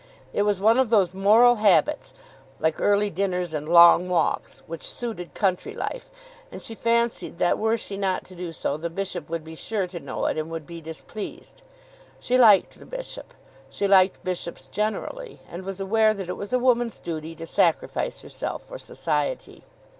[0.33, 2.11] It was one of those moral habits,
[2.59, 6.09] like early dinners and long walks, which suited country life.
[6.51, 9.85] And she fancied that were she not to do so, the bishop would be sure
[9.85, 11.61] to know it and would be displeased.
[12.19, 13.35] She liked the bishop.
[13.69, 18.21] She liked bishops generally; and was aware that it was a woman's duty to sacrifice
[18.21, 19.65] herself for society.